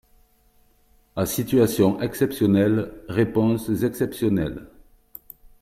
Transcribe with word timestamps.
À 1.15 1.27
situation 1.27 2.01
exceptionnelle, 2.01 2.91
réponses 3.07 3.69
exceptionnelles. 3.83 4.65